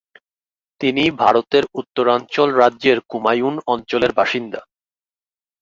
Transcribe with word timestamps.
তিনি 0.81 1.03
ভারতের 1.19 1.63
উত্তরাঞ্চল 1.73 2.49
রাজ্যের 2.53 2.97
কুমায়ুন 3.09 3.55
অঞ্চলের 3.67 4.11
বাসিন্দা। 4.13 4.61